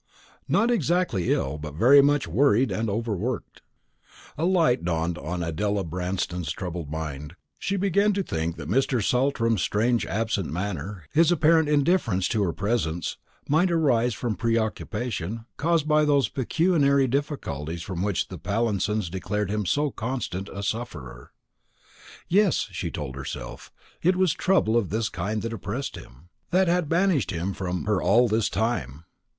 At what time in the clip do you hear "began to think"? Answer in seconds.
7.77-8.55